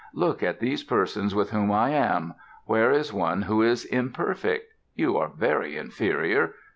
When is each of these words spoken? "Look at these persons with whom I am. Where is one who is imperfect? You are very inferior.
"Look 0.15 0.41
at 0.41 0.59
these 0.59 0.83
persons 0.83 1.35
with 1.35 1.51
whom 1.51 1.71
I 1.71 1.91
am. 1.91 2.33
Where 2.65 2.89
is 2.91 3.13
one 3.13 3.43
who 3.43 3.61
is 3.61 3.85
imperfect? 3.85 4.73
You 4.95 5.15
are 5.17 5.29
very 5.29 5.77
inferior. 5.77 6.55